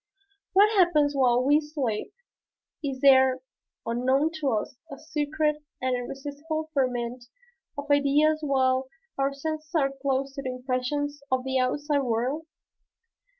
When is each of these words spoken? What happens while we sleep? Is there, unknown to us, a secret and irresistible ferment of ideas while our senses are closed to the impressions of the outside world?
What 0.53 0.75
happens 0.75 1.13
while 1.15 1.43
we 1.43 1.61
sleep? 1.61 2.11
Is 2.83 3.01
there, 3.01 3.41
unknown 3.85 4.31
to 4.39 4.49
us, 4.49 4.75
a 4.91 4.97
secret 4.97 5.57
and 5.79 5.95
irresistible 5.95 6.71
ferment 6.73 7.25
of 7.77 7.85
ideas 7.91 8.39
while 8.41 8.87
our 9.19 9.31
senses 9.31 9.75
are 9.75 9.91
closed 10.01 10.33
to 10.33 10.41
the 10.41 10.55
impressions 10.55 11.21
of 11.31 11.43
the 11.43 11.59
outside 11.59 11.99
world? 11.99 12.47